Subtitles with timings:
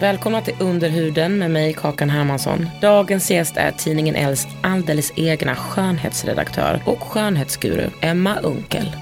[0.00, 2.68] Välkomna till Underhuden med mig Kakan Hermansson.
[2.80, 8.96] Dagens gäst är tidningen Älls alldeles egna skönhetsredaktör och skönhetsguru Emma Unkel.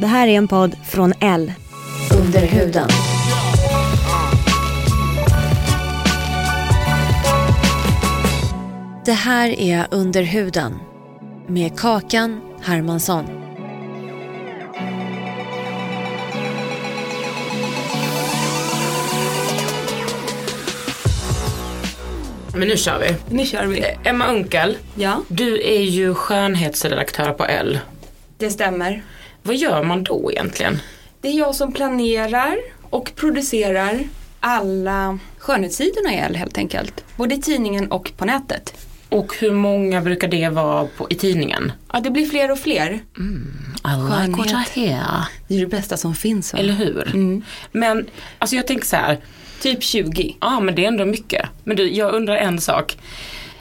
[0.00, 1.52] Det här är en podd från L.
[2.20, 2.88] Under huden.
[9.04, 10.78] Det här är Under huden
[11.48, 13.43] med Kakan Hermansson.
[22.54, 23.34] Men nu kör vi.
[23.36, 23.78] Nu kör vi.
[23.80, 27.78] Eh, Emma Unkel, Ja, du är ju skönhetsredaktör på L.
[28.38, 29.02] det stämmer.
[29.42, 30.78] Vad gör man då egentligen?
[31.20, 32.56] Det är jag som planerar
[32.90, 33.98] och producerar
[34.40, 37.04] alla skönhetssidorna i L helt enkelt.
[37.16, 38.74] Både i tidningen och på nätet.
[39.08, 41.72] Och hur många brukar det vara på, i tidningen?
[41.92, 42.90] Ja, det blir fler och fler.
[42.92, 45.24] I like what I hear.
[45.48, 46.52] Det är det bästa som finns.
[46.52, 46.58] Va?
[46.58, 47.12] Eller hur?
[47.72, 48.06] Men
[48.38, 49.18] alltså jag tänker så här.
[49.62, 50.36] Typ 20.
[50.40, 51.48] Ja men det är ändå mycket.
[51.64, 52.96] Men du, jag undrar en sak.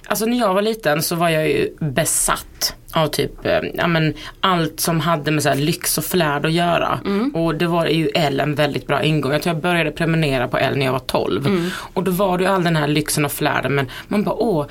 [0.05, 4.13] Alltså när jag var liten så var jag ju besatt av typ, eh, ja men
[4.39, 6.99] allt som hade med så här lyx och flärd att göra.
[7.33, 9.31] Och det var ju L en väldigt bra ingång.
[9.31, 11.47] Jag tror jag började prenumerera på L när jag var 12.
[11.93, 14.65] Och då var det ju all den här lyxen och flärden men man bara åh,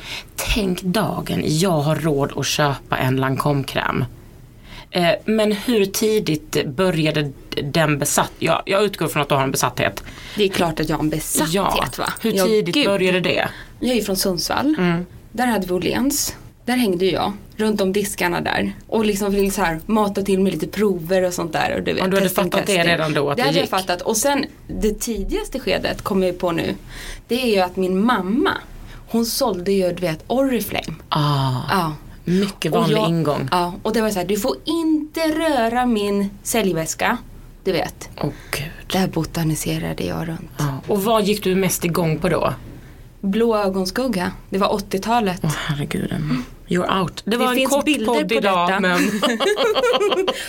[0.55, 4.05] tänk dagen jag har råd att köpa en Lancome-kräm.
[4.95, 7.33] Eh, men hur tidigt började
[7.63, 8.33] den besatt?
[8.39, 10.03] Ja, jag utgår från att du har en besatthet.
[10.37, 12.13] Det är klart att jag har en besatthet Ja, va?
[12.21, 12.87] hur Ja, tidigt gud.
[12.87, 13.49] började det?
[13.81, 14.77] Jag är ju från Sundsvall.
[15.33, 16.37] Där hade vi Åhléns.
[16.65, 20.53] Där hängde jag runt om diskarna där och liksom vill så här mata till med
[20.53, 21.75] lite prover och sånt där.
[21.77, 22.91] Och du vet, Ja, du hade testing, fattat det testing.
[22.93, 24.03] redan då, att det det hade jag fattat.
[24.03, 26.75] Och sen det tidigaste skedet kommer jag på nu.
[27.29, 28.51] Det är ju att min mamma
[29.09, 30.95] hon sålde ju du vet Oriflame.
[31.09, 31.93] Ah, Ja.
[32.25, 33.49] Mycket vanlig jag- ingång.
[33.51, 37.17] Ja, och det var så här, du får inte röra min säljväska.
[37.65, 38.09] Du vet.
[38.21, 38.71] Åh gud.
[38.93, 40.51] Där botaniserade jag runt.
[40.59, 40.81] Ja.
[40.87, 42.55] Och vad gick du mest igång på då?
[43.21, 44.33] Blå ögonskugga.
[44.51, 45.41] Det var 80-talet.
[45.45, 46.43] Åh herregud Emma.
[46.73, 47.23] You're out.
[47.25, 48.81] Det var en finns kort bilder podd på idag detta.
[48.81, 48.99] men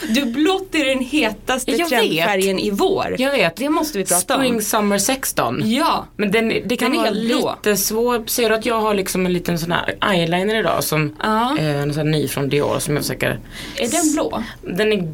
[0.15, 1.89] Du blått är den hetaste Jag vet.
[1.89, 3.15] trendfärgen i vår.
[3.19, 3.55] jag vet.
[3.55, 4.61] Det måste vi prata Spring om.
[4.61, 5.61] Summer 16.
[5.65, 6.05] Ja.
[6.17, 7.55] Men den, det kan Den vara helt blå.
[7.63, 8.23] lite svår.
[8.27, 11.57] Ser du att jag har liksom en liten sån här eyeliner idag som Ja.
[11.59, 13.39] eh, en sån här ny från Dior som jag försöker.
[13.77, 14.43] Är den blå?
[14.61, 15.07] Den är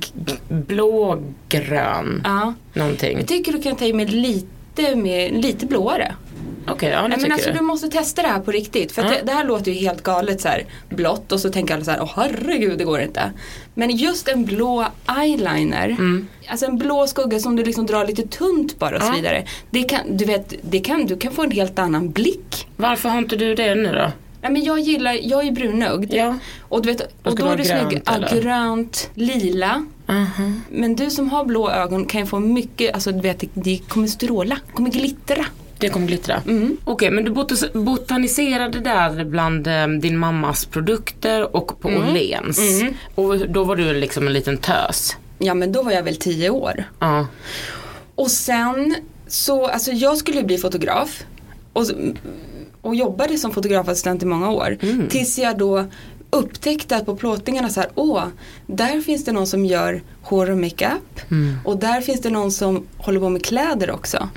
[0.47, 2.21] blågrön.
[2.25, 2.53] Ja.
[2.73, 3.17] Någonting.
[3.17, 4.47] Jag tycker du kan ta i med lite,
[4.95, 6.15] mer, lite blåare.
[6.67, 7.57] Okej, ja det Nej, tycker men alltså du.
[7.57, 8.91] du måste testa det här på riktigt.
[8.91, 9.09] För Ja.
[9.09, 11.91] det, det här låter ju helt galet så här blått och så tänker alla så
[11.91, 13.31] här, åh herregud det går inte.
[13.73, 14.85] Men just en blå
[15.21, 15.97] eyeliner,
[16.47, 19.15] alltså en blå skugga som du liksom drar lite tunt bara och så Ja.
[19.15, 19.43] vidare.
[19.69, 22.67] Det kan, du vet, det kan, du kan få en helt annan blick.
[22.77, 24.11] Varför har inte du det nu då?
[24.41, 26.13] Nej men jag gillar, jag är brunögd.
[26.13, 26.35] Ja.
[26.61, 28.41] Och, du vet, och då det är snygg, grönt, ja, eller?
[28.41, 29.85] grönt, lila.
[30.09, 30.51] Aha.
[30.71, 33.79] Men du som har blå ögon kan ju få mycket, alltså du vet det, det
[33.87, 35.45] kommer stråla, kommer glittra.
[35.77, 36.41] Det kommer glittra.
[36.47, 36.77] Mm.
[36.83, 42.01] Okej, men du botas- botaniserade där bland eh, din mammas produkter och på Mm.
[42.03, 42.59] Åhléns.
[43.15, 45.17] Och då var du liksom en liten tös.
[45.37, 46.83] Ja men då var jag väl tio år.
[46.99, 47.27] Ja.
[48.15, 48.95] Och sen
[49.27, 51.23] så, alltså jag skulle bli fotograf.
[51.73, 51.85] Och,
[52.81, 54.77] och jobbade som fotografassistent i många år.
[55.09, 55.85] Tills jag då
[56.29, 58.23] upptäckte att på plåtningarna så här, åh,
[58.67, 61.21] där finns det någon som gör hår och makeup.
[61.65, 64.29] Och där finns det någon som håller på med kläder också.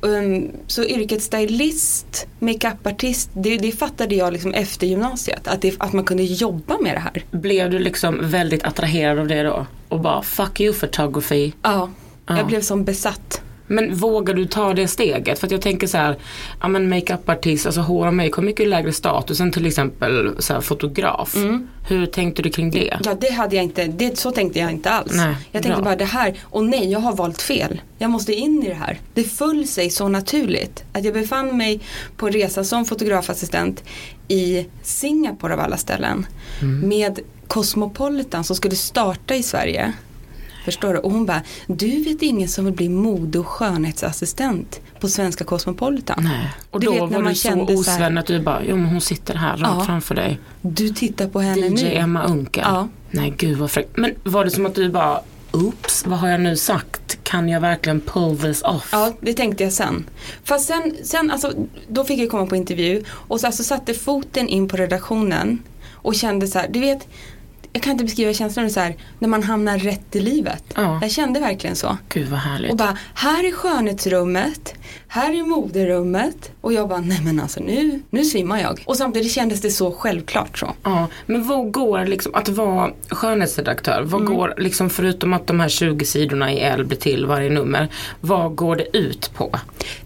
[0.00, 5.48] Um, så yrket stylist, makeupartist, det, det fattade jag liksom efter gymnasiet.
[5.48, 7.24] Att, det, att man kunde jobba med det här.
[7.30, 9.66] Blev du liksom väldigt attraherad av det då?
[9.88, 11.52] Och bara fuck you photography.
[11.62, 11.90] Ja,
[12.26, 12.36] Ja.
[12.36, 13.41] jag blev som besatt.
[13.66, 15.38] Men vågar du ta det steget?
[15.38, 16.16] För att jag tänker så här,
[16.60, 20.52] ja men makeupartist, alltså hår och make har mycket lägre status än till exempel så
[20.52, 21.36] här, fotograf.
[21.36, 21.68] Mm.
[21.88, 22.98] Hur tänkte du kring det?
[23.04, 25.12] Ja det hade jag inte, det, så tänkte jag inte alls.
[25.14, 25.90] Nej, jag tänkte bra.
[25.90, 27.80] bara det här, och nej jag har valt fel.
[27.98, 29.00] Jag måste in i det här.
[29.14, 30.84] Det föll sig så naturligt.
[30.92, 31.80] Att jag befann mig
[32.16, 33.84] på en resa som fotografassistent
[34.28, 36.26] i Singapore av alla ställen.
[36.60, 36.88] Mm.
[36.88, 39.92] Med Cosmopolitan som skulle starta i Sverige.
[40.64, 40.98] Förstår du?
[40.98, 46.18] Och hon bara, du vet ingen som vill bli mode och skönhetsassistent på svenska Cosmopolitan.
[46.24, 46.50] Nej.
[46.70, 48.86] Och Du då vet när var man du så osven att du bara, jo men
[48.86, 49.84] hon sitter här rakt Ja.
[49.86, 50.38] framför dig.
[50.60, 51.92] Du tittar på henne DJ nu.
[51.94, 52.64] Emma Unkel.
[52.66, 52.88] Ja.
[53.10, 53.96] Nej gud vad fräckt.
[53.96, 55.20] Men var det som att du bara,
[55.52, 57.18] oops, vad har jag nu sagt?
[57.22, 58.88] Kan jag verkligen pull this off?
[58.92, 60.04] Ja, det tänkte jag sen.
[60.44, 61.52] Fast sen, sen alltså,
[61.88, 65.58] då fick jag komma på intervju och så alltså, satte foten in på redaktionen
[65.92, 67.08] och kände så här, du vet,
[67.72, 70.64] jag kan inte beskriva känslan så här, när man hamnar rätt i livet.
[70.74, 70.98] Ja.
[71.02, 71.96] Jag kände verkligen så.
[72.08, 72.70] Gud vad härligt.
[72.70, 74.74] Och bara, här är skönhetsrummet,
[75.14, 76.50] här är moderummet.
[76.60, 78.82] Och jag bara, nej men alltså nu, nu svimmar jag.
[78.86, 80.72] Och samtidigt kändes det så självklart så.
[80.82, 84.02] Ja, men vad går liksom att vara skönhetsredaktör?
[84.02, 84.34] Vad Mm.
[84.34, 87.88] går liksom förutom att de här 20 sidorna i L blir till varje nummer.
[88.20, 89.58] Vad går det ut på?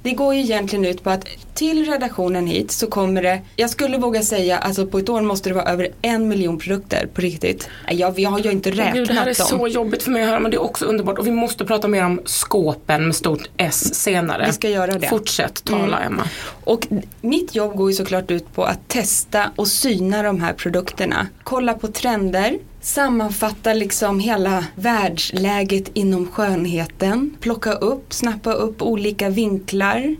[0.02, 3.98] Det går ju egentligen ut på att till redaktionen hit så kommer det, jag skulle
[3.98, 7.68] våga säga, alltså på ett år måste det vara över en miljon produkter på riktigt.
[7.90, 9.58] Jag, jag har ju inte räknat Gud, det här är dem.
[9.58, 11.18] så jobbigt för mig att höra men det är också underbart.
[11.18, 14.44] Och vi måste prata mer om skåpen med stort S senare.
[14.46, 15.06] Vi ska göra det.
[15.06, 15.18] Mm.
[15.18, 16.22] Fortsätt tala Emma.
[16.64, 16.86] Och
[17.20, 21.26] mitt jobb går ju såklart ut på att testa och syna de här produkterna.
[21.42, 27.36] Kolla på trender, sammanfatta liksom hela världsläget inom skönheten.
[27.40, 30.16] Plocka upp, snappa upp olika vinklar.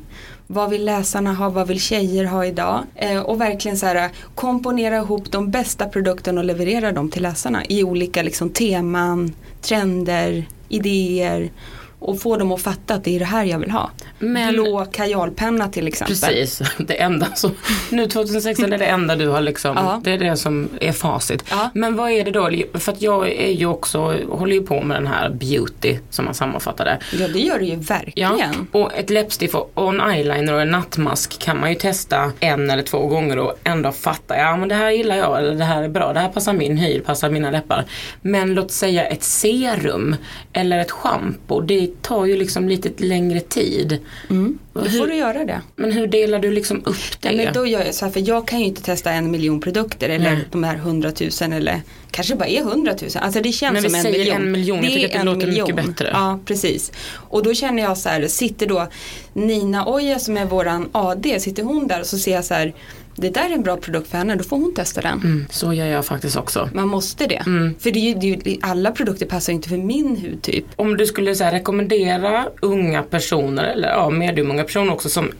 [0.46, 2.84] Vad vill läsarna ha, vad vill tjejer ha idag?
[2.94, 7.64] Eh, och verkligen så här komponera ihop de bästa produkterna och leverera dem till läsarna
[7.68, 11.50] i olika liksom teman, trender, idéer.
[11.98, 13.90] Och få dem att fatta att det är det här jag vill ha.
[14.18, 16.16] Men- Blå kajalpenna till exempel.
[16.16, 17.50] Precis, det enda som,
[17.90, 20.00] nu 2016 är det enda du har liksom, Ja.
[20.04, 21.44] det är det som är facit.
[21.50, 21.70] Ja.
[21.74, 24.96] Men vad är det då, för att jag är ju också, håller ju på med
[24.96, 26.98] den här beauty som man sammanfattade.
[27.20, 28.38] Ja det gör det ju verkligen.
[28.38, 32.70] Ja, och ett läppstift och en eyeliner och en nattmask kan man ju testa en
[32.70, 35.82] eller två gånger och ändå fatta, ja men det här gillar jag eller det här
[35.82, 37.84] är bra, det här passar min hy, det passar mina läppar.
[38.22, 40.16] Men låt säga ett serum
[40.52, 43.98] eller ett schampo, det tar ju liksom lite längre tid.
[44.28, 45.60] Då Hur- får du göra det.
[45.76, 47.28] Men hur delar du liksom upp det?
[47.32, 49.60] Ja, men då gör jag så här, för jag kan ju inte testa en miljon
[49.60, 50.44] produkter eller Nej.
[50.52, 53.22] de här hundratusen eller kanske bara är hundratusen.
[53.22, 54.36] Alltså det känns som en miljon.
[54.36, 56.10] en miljon, jag tycker att det en låter mycket bättre.
[56.12, 56.92] Ja, precis.
[57.12, 58.88] Och då känner jag så här, sitter då
[59.32, 62.74] Nina Oja som är våran AD, sitter hon där och så ser jag så här,
[63.16, 65.20] det där är en bra produkt för henne, då får hon testa den.
[65.20, 66.68] Mm, så gör jag faktiskt också.
[66.72, 67.42] Man måste det.
[67.46, 67.74] Mm.
[67.78, 70.64] För det är ju, det är ju, alla produkter passar inte för min hud typ.
[70.76, 75.30] Om du skulle så här, rekommendera unga personer eller ja, mediumunga personer också som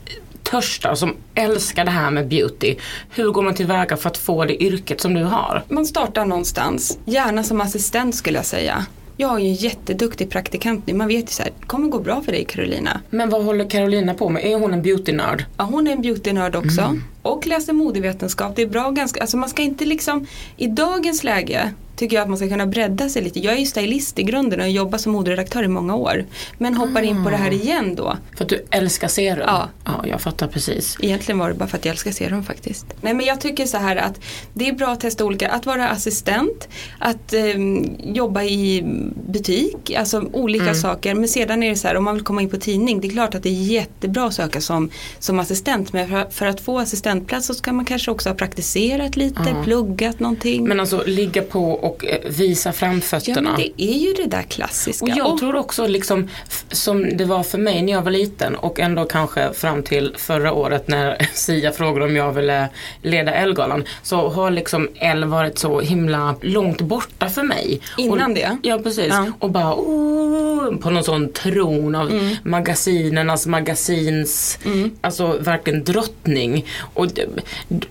[0.43, 2.75] törstar, som älskar det här med beauty.
[3.11, 5.64] Hur går man tillväga för att få det yrket som du har?
[5.69, 8.87] Man startar någonstans, gärna som assistent skulle jag säga.
[9.19, 11.99] Jag har ju en jätteduktig praktikant nu, man vet ju så här, det kommer gå
[11.99, 13.00] bra för dig Carolina.
[13.11, 14.44] Men vad håller Carolina på med?
[14.44, 15.44] Är hon en beautynörd?
[15.56, 16.99] Ja, hon är en beautynörd också.
[17.26, 18.56] Och läser modevetenskap.
[18.56, 20.26] Det är bra ganska, alltså man ska inte liksom,
[20.56, 23.40] i dagens läge tycker jag att man ska kunna bredda sig lite.
[23.40, 26.25] Jag är ju stylist i grunden och jobbar som moderedaktör i många år.
[26.58, 28.16] Men hoppar in på det här igen då.
[28.37, 29.44] För att du älskar serum?
[29.46, 29.69] Ja.
[29.84, 30.96] Ja, jag fattar precis.
[31.00, 32.87] Egentligen var det bara för att jag älskar serum faktiskt.
[33.00, 34.20] Nej men jag tycker så här att
[34.54, 38.82] det är bra att testa olika, att vara assistent, att ehm, jobba i
[39.28, 41.14] butik, alltså olika saker.
[41.14, 43.10] Men sedan är det så här om man vill komma in på tidning, det är
[43.10, 45.92] klart att det är jättebra att söka som, som assistent.
[45.92, 50.21] Men för, för att få assistentplats så ska man kanske också ha praktiserat lite, pluggat
[50.21, 50.68] någonting.
[50.68, 53.50] Men alltså ligga på och eh, visa ja framfötterna.
[53.50, 55.05] men det är ju det där klassiska.
[55.05, 56.28] Och jag tror också liksom
[56.71, 60.52] som det var för mig när jag var liten och ändå kanske fram till förra
[60.52, 62.69] året när Sia frågade om jag ville
[63.02, 67.81] leda Elgalan så har liksom El varit så himla långt borta för mig.
[67.99, 68.57] Innan och, det?
[68.62, 69.09] Ja precis.
[69.09, 69.26] Ja.
[69.38, 72.37] Och bara oh, på någon sån tron av Mm.
[72.43, 74.59] magasinernas magasins,
[75.00, 76.66] alltså verkligen drottning.
[76.95, 77.07] Och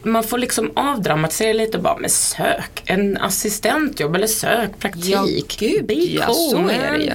[0.03, 3.17] man får liksom avdramatisera lite och bara, men sök en
[3.85, 5.05] assistentjobb eller sök praktik.
[5.09, 5.25] Ja,
[5.57, 7.11] gud, Be ja, cool, så är det ju.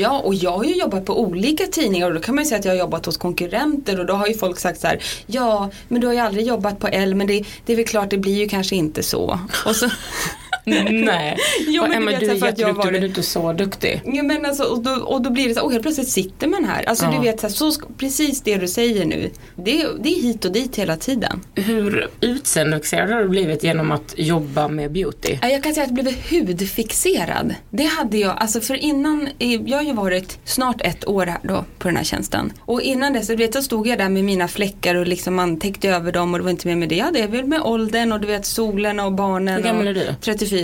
[0.00, 2.58] Ja, och jag har ju jobbat på olika tidningar och då kan man ju säga
[2.58, 5.70] att jag har jobbat hos konkurrenter och då har ju folk sagt så här Ja,
[5.88, 8.18] men du har ju aldrig jobbat på L men det, det är väl klart det
[8.18, 9.40] blir ju kanske inte så.
[9.66, 9.90] Och så
[11.04, 11.36] Nej.
[11.66, 13.06] Jo, men du Emma vet, du är här, för att jag jätteduktig var- men du
[13.06, 14.00] är inte så duktig.
[14.04, 16.64] Ja men alltså och då, och då blir det så, och helt plötsligt sitter man
[16.64, 16.88] här.
[16.88, 17.10] Alltså Ja.
[17.10, 19.30] du vet så, här, så precis det du säger nu.
[19.56, 21.40] Det, det är hit och dit hela tiden.
[21.54, 25.38] Hur utseendefixerad har du blivit genom att jobba med beauty?
[25.42, 27.54] Ja, Jag kan säga att jag blev hudfixerad.
[27.70, 31.64] Det hade jag, alltså för innan, jag har ju varit snart ett år här då
[31.78, 32.52] på den här tjänsten.
[32.60, 35.58] Och innan dess, du vet så stod jag där med mina fläckar och liksom man
[35.60, 36.94] täckte över dem och det var inte mer med det.
[36.96, 39.54] Jag hade väl med åldern och du vet solen och barnen.
[39.56, 40.06] Hur gammal är du?
[40.20, 40.57] 34.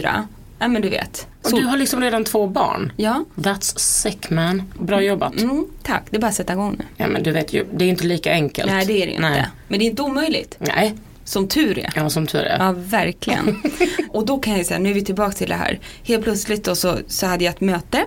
[0.58, 1.26] Ja men du vet.
[1.42, 2.92] Och Sol- du har liksom redan två barn.
[2.96, 4.62] Ja, That's sick man.
[4.80, 5.40] Bra jobbat.
[5.40, 6.02] mm, tack.
[6.10, 6.84] Det är bara att sätta igång nu.
[6.96, 8.70] Ja men du vet ju, det är inte lika enkelt.
[8.72, 9.28] Nej det är det inte.
[9.28, 9.46] Nej.
[9.68, 10.56] Men det är inte omöjligt.
[10.58, 10.94] Nej,
[11.24, 11.92] Som tur är.
[11.96, 12.58] ja som tur är.
[12.58, 13.62] Ja, verkligen.
[14.08, 15.78] och då kan jag säga, nu är vi tillbaka till det här.
[16.04, 18.04] Helt plötsligt då så, så hade jag ett möte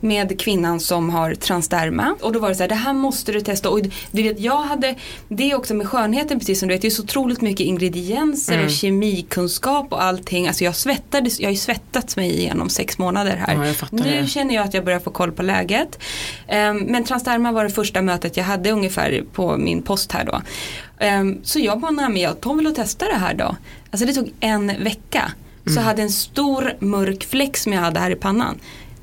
[0.00, 2.14] med kvinnan som har transderma.
[2.20, 3.70] Och då var det så här, det här måste du testa.
[3.70, 4.94] Och du vet, jag hade,
[5.28, 8.54] det är också med skönheten precis som du vet, det är så otroligt mycket ingredienser
[8.54, 8.66] Mm.
[8.66, 10.48] och kemikunskap och allting.
[10.48, 13.54] Alltså jag svettades, jag har ju svettats mig igenom sex månader här.
[13.80, 14.26] Ja, nu det.
[14.26, 15.98] känner jag att jag börjar få koll på läget.
[16.48, 20.42] Ehm, men transderma var det första mötet jag hade ungefär på min post här då.
[21.00, 23.56] Ehm, så jag men jag tar väl och testar det här då.
[23.90, 25.32] Alltså det tog en vecka.
[25.64, 25.82] Så Mm.
[25.82, 28.58] jag hade en stor mörk fläck som jag hade här i pannan.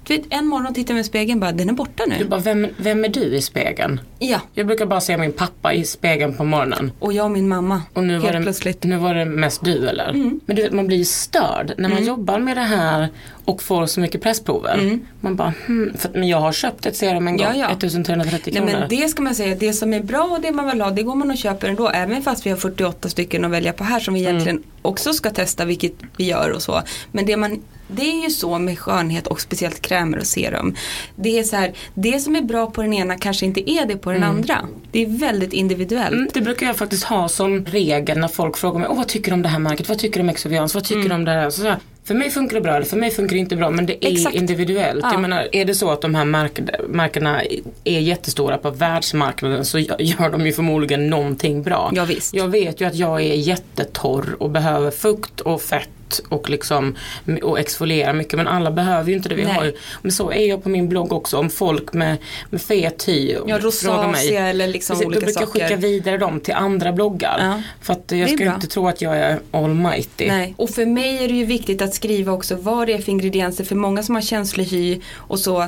[0.07, 2.25] Du vet, en morgon tittade jag mig i spegeln bara, den är borta Du nu.
[2.25, 3.99] bara, vem, vem är du i spegeln?
[4.19, 6.91] Ja, Jag brukar bara se min pappa i spegeln på morgonen.
[6.99, 7.81] och jag och min mamma.
[7.93, 8.83] Och nu var, helt det, plötsligt.
[8.83, 10.13] nu var det mest du eller?
[10.45, 13.09] Men du vet man blir ju störd när man jobbar med det här
[13.45, 14.99] och får så mycket pressprover.
[15.21, 17.69] Man bara, hmm, för, att- men jag har köpt ett serum en gång, Ja, ja.
[17.69, 18.79] 1330 Nej kronor.
[18.79, 21.03] men det ska man säga, det som är bra och det man vill ha det
[21.03, 21.89] går man och köper ändå.
[21.89, 25.29] Även fast vi har 48 stycken att välja på här som vi egentligen också ska
[25.29, 26.81] testa vilket vi gör och så.
[27.11, 30.75] Men det, man, det är ju så med skönhet och speciellt krämer och serum.
[31.15, 33.97] Det är så här, det som är bra på den ena kanske inte är det
[33.97, 34.67] på den andra.
[34.91, 36.13] Det är väldigt individuellt.
[36.13, 39.31] Mm, det brukar jag faktiskt ha som regel när folk frågar mig, Åh, vad tycker
[39.31, 41.31] du om det här märket, vad tycker du om Exovians, vad tycker du om det
[41.31, 41.49] här?
[41.49, 43.69] Så så här för mig funkar det bra, eller för mig funkar det inte bra,
[43.69, 44.35] men det är Exakt.
[44.35, 44.99] individuellt.
[45.03, 45.11] Ja.
[45.11, 47.41] Jag menar, är det så att de här märk- märkena
[47.83, 51.91] är jättestora på världsmarknaden så gör de ju förmodligen någonting bra.
[51.95, 52.33] Ja, visst.
[52.33, 55.89] Jag vet ju att jag är jättetorr och behöver fukt och fett
[56.29, 56.95] och liksom
[57.43, 59.35] och exfoliera mycket men alla behöver ju inte det.
[59.35, 59.53] Vi Nej.
[59.53, 62.17] har ju, men så är jag på min blogg också om folk med,
[62.49, 64.35] med fet hy Ja, frågar mig.
[64.35, 67.37] eller liksom Precis, olika då brukar jag skicka vidare dem till andra bloggar.
[67.41, 67.61] Ja.
[67.81, 68.53] För att jag ska bra.
[68.55, 70.27] inte tro att jag är almighty.
[70.27, 70.53] Nej.
[70.57, 73.63] Och för mig är det ju viktigt att skriva också vad det är för ingredienser.
[73.63, 75.67] För många som har känslig hy och så,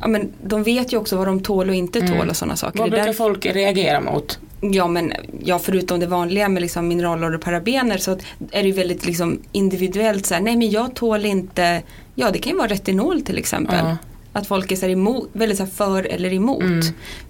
[0.00, 2.78] ja men de vet ju också vad de tål och inte tål och sådana saker.
[2.78, 4.38] Vad brukar därför- folk reagera mot?
[4.60, 5.12] Ja men
[5.44, 8.10] ja, förutom det vanliga med liksom mineraler och parabener så
[8.50, 11.82] är det ju väldigt liksom individuellt så här, nej men jag tål inte,
[12.14, 13.78] ja det kan ju vara retinol till exempel.
[13.84, 13.96] Ja.
[14.32, 16.62] Att folk är så emot, väldigt så för eller emot.
[16.62, 16.80] Mm.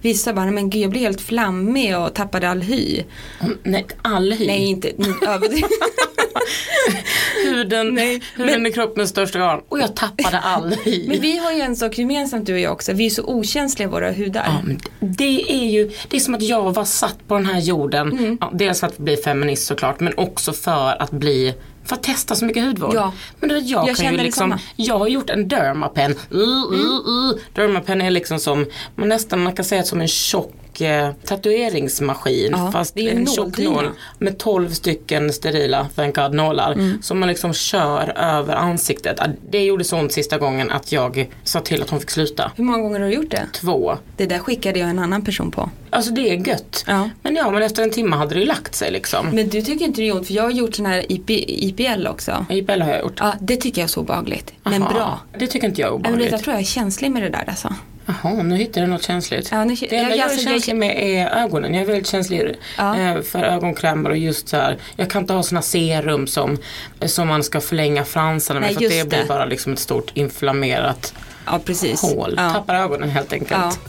[0.01, 3.03] Vissa bara, men gud jag blir helt flammig och tappade all hy.
[3.41, 4.47] Om- Nej, all hy.
[4.47, 4.91] Nej inte
[5.27, 5.69] överdrivet.
[7.45, 9.61] Huden, Nej, huden men- är kroppens största organ.
[9.69, 11.07] Och jag tappade all hy.
[11.07, 13.87] men vi har ju en sak gemensamt du och jag också, vi är så okänsliga
[13.87, 14.43] i våra hudar.
[14.45, 17.59] Ja, men det är ju, det är som att jag var satt på den här
[17.59, 18.11] jorden.
[18.11, 18.37] Mm.
[18.41, 21.53] Ja, dels för att bli feminist såklart men också för att bli
[21.85, 22.95] för att testa så mycket hudvård.
[22.95, 23.13] Ja.
[23.39, 26.15] Men vet, jag, Jag kan ju liksom, jag har gjort en dermapen.
[26.33, 27.35] Uh, uh, uh.
[27.53, 32.51] Dermapen är liksom som, man nästan man kan säga som en tjock eh, tatueringsmaskin.
[32.51, 36.71] Ja, fast det är en tjock nål med 12 stycken sterila, thank God, nålar.
[36.71, 37.01] Mm.
[37.01, 39.19] Som man liksom kör över ansiktet.
[39.49, 42.51] Det gjorde så ont sista gången att jag sa till att hon fick sluta.
[42.55, 43.47] Hur många gånger har du gjort det?
[43.53, 43.97] Två.
[44.17, 45.69] Det där skickade jag en annan person på.
[45.89, 46.83] Alltså det är gött.
[46.87, 47.09] Ja.
[47.21, 49.25] Men ja, men efter en timme hade det ju lagt sig liksom.
[49.33, 52.07] Men du tycker inte det är ont för jag har gjort sån här IP, IPL
[52.07, 52.45] också.
[52.49, 53.17] IPL har jag gjort.
[53.19, 54.53] Ja, det tycker jag är så obehagligt.
[54.63, 54.93] Men Aha.
[54.93, 55.19] bra.
[55.39, 56.31] Det tycker inte jag är obehagligt.
[56.31, 57.75] jag tror jag är känslig med det där alltså.
[58.05, 59.49] Jaha, nu hittar du något känsligt.
[59.51, 61.73] Ja, nu- det enda jag- jag, är känslig med är ögonen.
[61.73, 62.97] Jag är väldigt känslig Ja.
[62.99, 64.77] eh, för ögonkrämer och just så här.
[64.95, 66.57] Jag kan inte ha såna serum som,
[67.05, 69.25] som man ska förlänga fransarna med Nej, för det just blir det.
[69.27, 71.13] bara liksom ett stort inflammerat
[71.45, 72.01] Ja, precis.
[72.01, 72.33] hål.
[72.37, 72.49] Ja.
[72.53, 73.79] Tappar ögonen helt enkelt.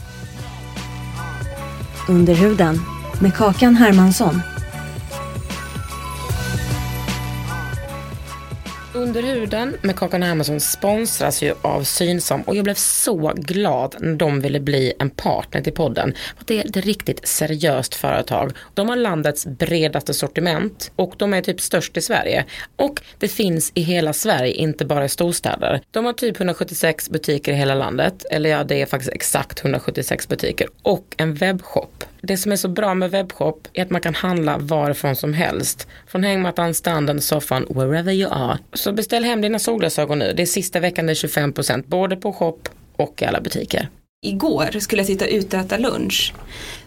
[2.07, 2.81] Under huden
[3.21, 4.41] med Kakan Hermansson.
[8.95, 14.15] Under huden med Kakan Hermansson sponsras ju av Synsam och jag blev så glad när
[14.15, 16.13] de ville bli en partner till podden.
[16.45, 18.51] Det är ett riktigt seriöst företag.
[18.73, 22.45] De har landets bredaste sortiment och de är typ störst i Sverige.
[22.75, 25.81] Och det finns i hela Sverige, inte bara i storstäder.
[25.91, 30.27] De har typ 176 butiker i hela landet, eller ja det är faktiskt exakt 176
[30.27, 32.03] butiker och en webbshop.
[32.27, 35.87] Det som är så bra med webbshop är att man kan handla varifrån som helst.
[36.07, 38.59] Från hängmattan, standen, soffan, wherever you are.
[38.73, 40.33] Så beställ hem dina solglasögon nu.
[40.33, 42.59] Det är sista veckan, det är 25% både på shop
[42.95, 43.89] och i alla butiker.
[44.25, 46.33] Igår skulle jag sitta ute och äta lunch.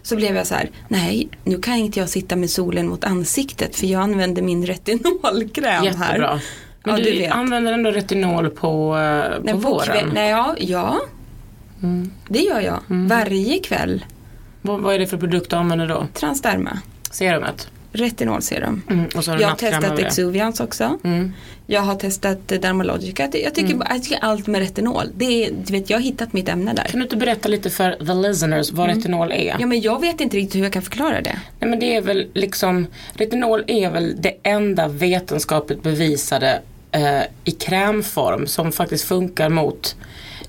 [0.01, 3.75] Så blev jag så här, nej nu kan inte jag sitta med solen mot ansiktet
[3.75, 5.85] för jag använder min retinolkräm här.
[5.85, 6.41] Jättebra.
[6.83, 7.31] Men ja, du, du vet.
[7.31, 9.85] använder ändå retinol på, eh, på Nej, våren?
[9.85, 10.99] kväll, nej, ja, ja.
[12.27, 12.79] det gör jag.
[12.87, 14.03] Varje kväll.
[14.67, 16.07] Vad, vad är det för produkt du använder då?
[16.13, 16.79] Transderma.
[17.11, 17.67] Serumet?
[17.91, 18.81] Retinolserum.
[18.89, 19.09] Mm.
[19.39, 19.99] Jag har testat.
[19.99, 20.99] Exuvians också.
[21.03, 21.33] Mm.
[21.65, 23.29] Jag har testat eh, Dermalogica.
[23.33, 25.05] Jag tycker, bara- jag tycker allt med retinol.
[25.15, 26.83] Det är, du vet, jag har hittat mitt ämne där.
[26.83, 29.55] Kan du inte berätta lite för the listeners vad retinol är?
[29.59, 31.39] Ja men jag vet inte riktigt hur jag kan förklara det.
[31.59, 37.51] Nej men det är väl liksom, retinol är väl det enda vetenskapligt bevisade eh, i
[37.51, 39.95] krämform som faktiskt funkar mot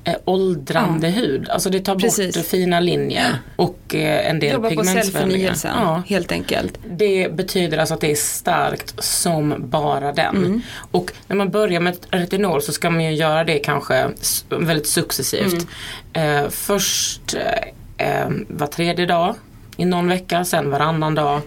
[0.05, 1.49] eh, åldrande hud.
[1.49, 2.49] Alltså det tar bort Precis.
[2.49, 6.03] fina linjer och eh, en del Jobba på cellförnyelsen Ja.
[6.07, 6.79] helt enkelt.
[6.91, 10.37] Det betyder alltså att det är starkt som bara den.
[10.37, 10.63] Mm.
[10.91, 14.09] Och när man börjar med retinol så ska man ju göra det kanske
[14.49, 15.67] väldigt successivt.
[16.13, 16.45] Mm.
[16.45, 17.35] Eh, först
[17.99, 19.35] eh, eh, var tredje dag
[19.77, 21.41] i någon vecka, sen varannan dag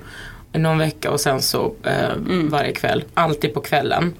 [0.53, 2.49] i någon vecka och sen så eh, Mm.
[2.49, 3.03] varje kväll.
[3.13, 4.13] Alltid på kvällen.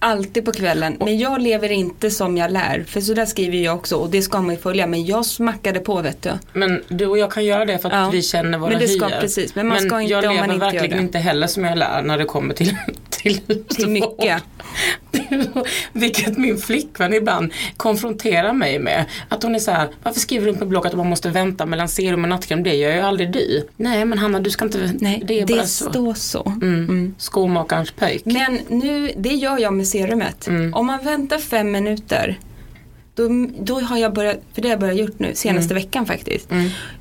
[0.00, 0.96] Alltid på kvällen.
[1.00, 2.84] Men jag lever inte som jag lär.
[2.88, 4.86] För så där skriver jag också och det ska man ju följa.
[4.86, 6.30] Men jag smackade på vet du.
[6.52, 8.10] Men du och jag kan göra det för att Ja.
[8.12, 9.20] vi känner våra Men det ska- hyer.
[9.20, 11.02] precis, men man ska inte jag lever inte verkligen det.
[11.02, 12.76] inte heller som jag lär när det kommer till
[13.10, 14.42] till, Till mycket.
[15.92, 19.04] Vilket min flickvän ibland konfronterar mig med.
[19.28, 21.88] Att hon är så här, varför skriver du på blogg att man måste vänta mellan
[21.88, 22.62] serum och nattkräm?
[22.62, 23.68] Det gör ju aldrig du.
[23.76, 25.90] Nej men Hanna du ska inte, Nej, det är det bara så.
[25.90, 26.52] står så.
[26.62, 27.14] Mm.
[27.18, 28.22] Skomakarens pöjk.
[28.24, 30.46] Men nu, det gör jag med serumet.
[30.46, 30.74] Mm.
[30.74, 32.38] Om man väntar fem minuter
[33.14, 33.28] då,
[33.60, 35.82] då har jag börjat, för det har jag börjat gjort nu, senaste Mm.
[35.84, 36.48] veckan faktiskt.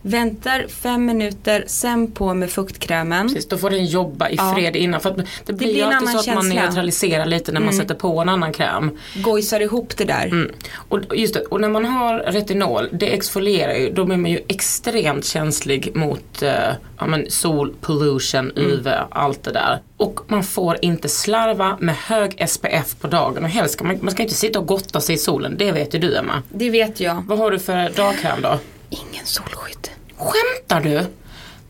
[0.01, 3.27] Väntar fem minuter, sen på med fuktkrämen.
[3.27, 4.53] Precis, då får den jobba i Ja.
[4.55, 5.01] fred innan.
[5.01, 5.15] För att
[5.45, 6.61] det blir, blir alltid så att man känsla.
[6.63, 8.91] neutraliserar lite när man sätter på en annan kräm.
[9.15, 10.25] Gojsar ihop det där.
[10.25, 10.51] Mm.
[10.89, 14.39] Och just det, och när man har retinol, det exfolierar ju, då blir man ju
[14.47, 16.51] extremt känslig mot eh,
[16.99, 19.79] ja, sol, pollution, UV, allt det där.
[19.97, 24.11] Och man får inte slarva med hög SPF på dagen och helst ska man, man
[24.11, 26.43] ska inte sitta och gotta sig i solen, det vet ju du Emma.
[26.49, 27.23] Det vet jag.
[27.27, 28.59] Vad har du för dagkräm då?
[28.89, 29.89] Ingen solskydd.
[30.17, 30.93] Skämtar du?
[30.93, 31.05] Nej,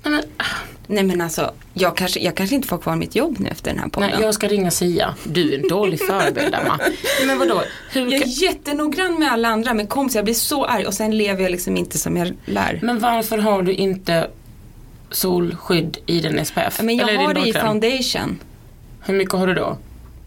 [0.03, 0.43] men, ah,
[0.87, 3.79] Nej men alltså, jag kanske, jag kanske inte får kvar mitt jobb nu efter den
[3.79, 4.09] här podden.
[4.09, 5.15] nej, jag ska ringa Sia.
[5.23, 6.79] Du är en dålig förebild Emma.
[7.27, 7.63] Men vadå?
[7.91, 11.17] Hur Jag är jättenoggrann med alla andra med kompisar, jag blir så arg och sen
[11.17, 12.79] lever jag liksom inte som jag lär.
[12.83, 14.27] men varför har du inte
[15.11, 16.81] solskydd i din SPF?
[16.81, 18.39] Men jag Eller har det i foundation.
[19.01, 19.77] Hur mycket har du då?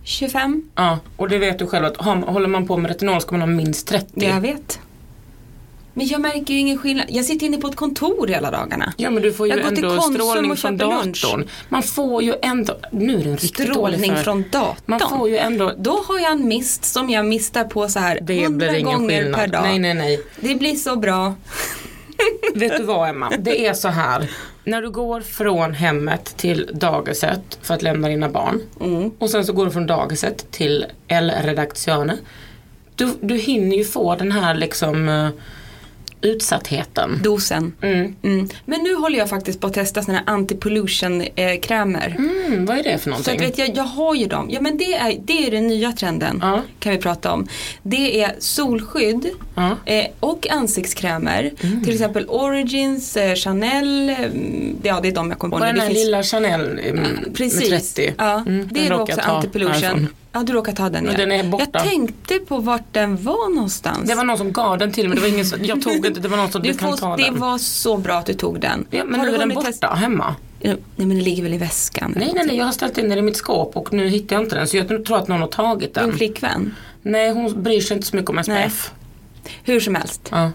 [0.05, 1.97] 25, Ja, och det vet du själv att
[2.27, 4.07] håller man på med retinol ska man ha minst 30.
[4.27, 4.81] jag vet.
[5.95, 7.07] Men jag märker ju ingen skillnad.
[7.09, 8.93] Jag sitter inne på ett kontor hela dagarna.
[8.97, 11.23] Ja men du får ju Jag ändå strålning från köper lunch.
[11.23, 11.49] datorn.
[11.69, 14.77] Man får ju ändå, nu är det en riktigt Strålning för- från datorn.
[14.87, 18.19] Man får ju ändå, Då har jag en mist som jag mistar på så här
[18.23, 19.41] det 100 blir ingen gånger skillnad.
[19.41, 19.63] per dag.
[19.63, 20.21] Nej nej nej.
[20.41, 21.35] Det blir så bra.
[22.55, 24.31] Vet du vad Emma, det är så här.
[24.65, 29.11] När du går från hemmet till dagiset för att lämna dina barn Mm.
[29.19, 32.19] och sen så går du från dagiset till L-redaktionen.
[32.95, 35.29] Du, du hinner ju få den här liksom eh,
[36.23, 37.21] utsattheten.
[37.23, 37.73] Dosen.
[37.83, 38.15] Mm.
[38.23, 38.49] Mm.
[38.65, 42.17] Men nu håller jag faktiskt på att testa såna här anti-pollution eh, krämer.
[42.19, 43.37] Mm, vad är det för Så någonting?
[43.37, 44.49] att, vet jag, jag har ju dem.
[44.53, 46.39] Ja men det är, det är den nya trenden.
[46.43, 46.63] Ja.
[46.79, 47.47] Kan vi prata om.
[47.83, 49.77] Det är solskydd Ja.
[49.85, 51.51] eh, och ansiktskrämer.
[51.63, 51.85] Mm.
[51.85, 54.11] Till exempel Origins, eh, Chanel.
[54.11, 55.73] Mm, ja det är de jag kommer Och på nu.
[55.73, 57.71] den här finns- lilla Chanel mm, Precis.
[57.71, 58.15] med 30.
[58.19, 60.07] Ja, det är då också anti-pollution.
[60.33, 61.13] Ja du råkar ta den ja.
[61.17, 61.67] den är borta.
[61.73, 64.09] Jag tänkte på vart den var någonstans.
[64.09, 66.21] Det var någon som gav den till mig, det var ingen som, jag tog inte,
[66.21, 67.39] det var någon som du, du kan får, ta det den.
[67.39, 68.87] var så bra att du tog den.
[68.91, 70.35] Ja, men Har nu är den borta testa- hemma.
[70.63, 72.15] Nej men den ligger väl i väskan?
[72.17, 74.45] Nej nej nej, jag har ställt in den i mitt skåp och nu hittar jag
[74.45, 76.17] inte den så jag tror att någon har tagit Din den.
[76.17, 76.75] flickvän?
[77.03, 78.93] Nej hon bryr sig inte så mycket om SPF.
[79.65, 80.51] Hur som helst, Ja.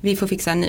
[0.00, 0.68] vi får fixa en ny.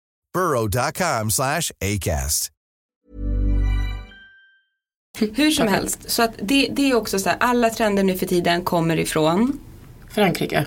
[0.33, 2.51] burrow.com slash ACAST.
[5.19, 8.25] Hur som helst, så att det, det är också så här, alla trender nu för
[8.25, 9.59] tiden kommer ifrån
[10.09, 10.65] Frankrike.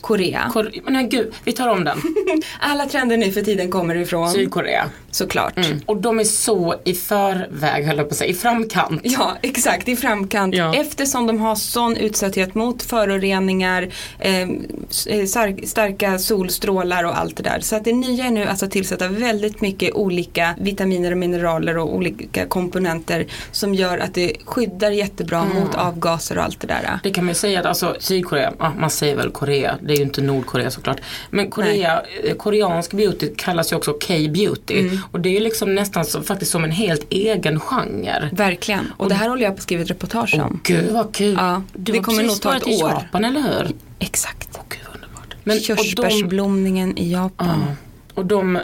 [0.00, 0.50] Korea.
[0.52, 1.98] Kor- men nej, gud, vi tar om den.
[2.60, 4.90] Alla trender nu för tiden kommer ifrån, Sydkorea.
[5.10, 5.56] såklart.
[5.58, 5.80] Mm.
[5.86, 9.00] Och de är så i förväg höll jag på att säga, i framkant.
[9.04, 10.54] Ja, exakt i framkant.
[10.54, 10.74] Ja.
[10.74, 17.42] Eftersom de har sån utsatthet mot föroreningar, eh, eh, stark, starka solstrålar och allt det
[17.42, 17.60] där.
[17.60, 21.78] Så att det nya är nu alltså att tillsätta väldigt mycket olika vitaminer och mineraler
[21.78, 25.56] och olika komponenter som gör att det skyddar jättebra Mm.
[25.62, 26.98] mot avgaser och allt det där.
[27.02, 30.02] Det kan man ju säga att alltså Sydkorea, man säger väl Korea, det är ju
[30.04, 31.00] inte Nordkorea såklart.
[31.30, 32.02] Men Korea,
[32.38, 34.80] koreansk beauty kallas ju också K-beauty.
[34.80, 34.98] Mm.
[35.10, 38.28] Och det är ju liksom nästan så, faktiskt som en helt egen genre.
[38.32, 38.92] Verkligen.
[38.96, 40.60] Och det här håller jag på att skriva ett reportage Åh om.
[40.64, 41.34] gud vad kul.
[41.38, 42.90] Ja, du det har kommer nog ta ett i år.
[42.90, 43.70] Japan eller hur?
[43.98, 44.48] Exakt.
[44.54, 45.34] Åh gud underbart.
[45.44, 47.64] Men, och de, Körsbärsblomningen i Japan.
[47.68, 47.74] ja,
[48.14, 48.58] och de,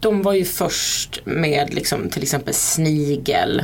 [0.00, 3.62] de var ju först med liksom, till exempel snigel.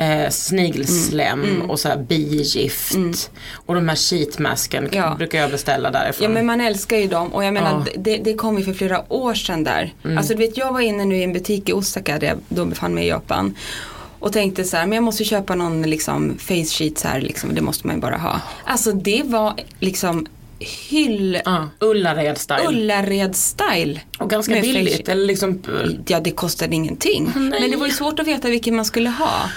[0.00, 1.70] Eh, snigelslem Mm.
[1.70, 2.94] och så här bigift.
[3.66, 5.14] Och de här sheetmasken Ja.
[5.18, 6.24] brukar jag beställa därifrån.
[6.24, 7.76] Ja men man älskar ju dem och jag menar Ja.
[7.76, 8.02] Mm.
[8.02, 9.94] det, det kom ju för flera år sedan där.
[10.18, 12.64] Alltså du vet jag var inne nu i en butik i Osaka där jag då
[12.64, 13.54] befann mig i Japan.
[14.18, 17.54] Och tänkte så här, men jag måste köpa någon liksom face sheet så här liksom,
[17.54, 18.40] det måste man ju bara ha.
[18.64, 20.26] Alltså det var liksom
[20.88, 22.66] hyll Ja, Ullared-style.
[22.68, 23.98] Ullared-style.
[24.18, 25.08] och ganska med face billigt.
[25.08, 25.62] Eller liksom,
[26.06, 27.32] Ja det kostade ingenting.
[27.36, 27.60] Nej.
[27.60, 29.50] Men det var ju svårt att veta vilken man skulle ha.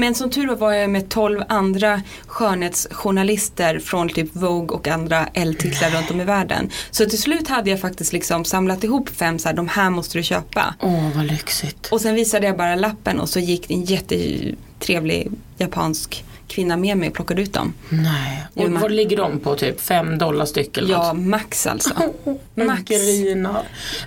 [0.00, 5.26] Men som tur var var jag med 12 andra skönhetsjournalister från typ Vogue och andra
[5.34, 6.70] L-titlar runt om i världen.
[6.90, 10.18] Så till slut hade jag faktiskt liksom samlat ihop fem så här, de här måste
[10.18, 10.74] du köpa.
[10.80, 11.86] åh vad lyxigt.
[11.92, 17.08] Och sen visade jag bara lappen och så gick en jättetrevlig japansk kvinna med mig
[17.08, 17.74] och plockade ut dem.
[17.88, 18.44] Nej.
[18.54, 19.54] Och men- vad ligger de på?
[19.54, 21.26] Typ 5 dollar styck eller Ja, något?
[21.26, 21.90] max alltså.
[22.54, 22.90] Max.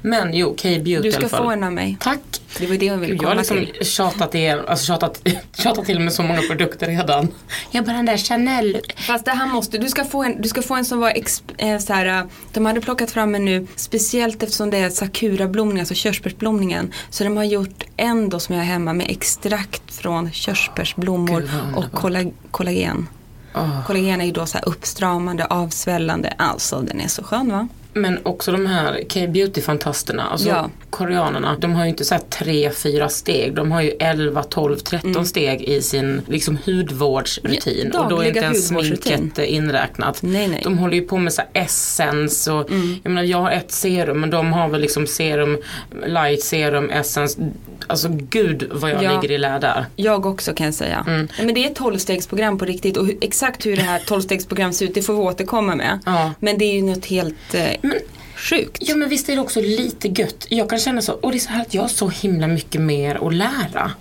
[0.01, 1.43] Men jo, K-beauty Du i ska alla fall.
[1.43, 1.97] få en av mig.
[1.99, 2.19] Tack.
[2.59, 3.85] Det var det jag ville Gud, jag har komma liksom till.
[3.85, 5.21] tjatat, igen, alltså tjatat,
[5.57, 7.27] tjatat till med så många produkter redan.
[7.71, 8.77] Jag bara den där Chanel.
[8.95, 11.43] Fast det här måste, du ska få en, du ska få en som var, exp,
[11.57, 15.93] eh, så här, de hade plockat fram en nu, speciellt eftersom det är sakurablomning, alltså
[15.93, 16.93] körsbärsblomningen.
[17.09, 21.75] Så de har gjort en då som jag har hemma med extrakt från körsbärsblommor Gud,
[21.75, 23.07] och kollag, kollagen.
[23.55, 23.85] Åh.
[23.87, 27.67] Kollagen är ju då så här uppstramande, avsvällande, alltså den är så skön va?
[27.93, 30.69] Men också de här K-beauty-fantasterna, alltså Ja.
[30.89, 33.53] koreanerna, de har ju inte så tre, fyra steg.
[33.55, 37.91] De har ju 11, 12, 13 steg i sin liksom hudvårdsrutin.
[37.93, 40.19] Ja, och då är inte ens sminket eh, inräknat.
[40.23, 40.61] Nej, nej.
[40.63, 42.69] De håller ju på med så här essence och
[43.03, 45.57] jag menar jag har ett serum men de har väl liksom serum,
[46.05, 47.39] light serum, essence.
[47.87, 49.11] Alltså gud vad jag Ja.
[49.21, 49.85] ligger i lä där.
[49.95, 51.03] Jag också kan jag säga.
[51.07, 51.27] Mm.
[51.37, 54.93] Men det är ett tolvstegsprogram på riktigt och exakt hur det här tolvstegsprogrammet ser ut
[54.93, 55.99] det får vi återkomma med.
[56.05, 56.31] Ja.
[56.39, 57.99] Men det är ju något helt eh, Men-
[58.35, 58.77] sjukt.
[58.81, 60.45] Ja men visst är det också lite gött.
[60.49, 62.81] Jag kan känna så, och det är så här att jag har så himla mycket
[62.81, 63.91] mer att lära.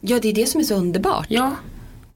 [0.00, 1.26] Ja det är det som är så underbart.
[1.28, 1.56] Ja,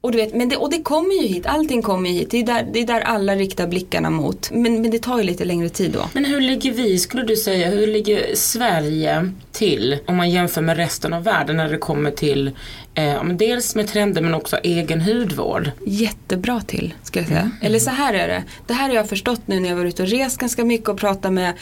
[0.00, 2.30] Och, du vet, men det, och det kommer ju hit, allting kommer ju hit.
[2.30, 4.50] Det är där, det är där alla riktar blickarna mot.
[4.50, 6.08] Men, men det tar ju lite längre tid då.
[6.12, 10.76] Men hur ligger vi, skulle du säga, hur ligger Sverige till om man jämför med
[10.76, 12.50] resten av världen när det kommer till
[12.96, 15.70] eh, dels med trender men också egen hudvård?
[15.86, 17.50] Jättebra till, ska jag säga.
[17.62, 18.44] Eller så här är det.
[18.66, 20.98] Det här har jag förstått nu när jag varit ute och rest ganska mycket och
[20.98, 21.52] pratat med,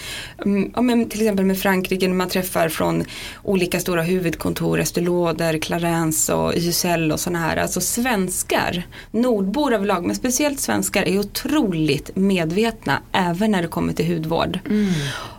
[0.44, 3.04] mm, ja, men till exempel med Frankrike när man träffar från
[3.42, 7.56] olika stora huvudkontor, Estée Lauder, Clarins och YSL och sådana här.
[7.56, 14.06] Alltså svenskar, nordbor överlag, men speciellt svenskar är otroligt medvetna även när det kommer till
[14.14, 14.58] hudvård.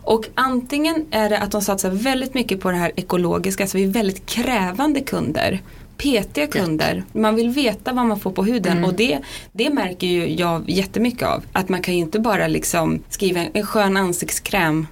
[0.03, 3.83] Och antingen är det att de satsar väldigt mycket på det här ekologiska, alltså vi
[3.83, 5.61] är väldigt krävande kunder.
[5.97, 7.03] Petiga kunder.
[7.11, 9.19] Man vill veta vad man får på huden och det,
[9.51, 11.43] det märker ju jag jättemycket av.
[11.53, 14.87] Att man kan ju inte bara liksom skriva en, skön ansiktskräm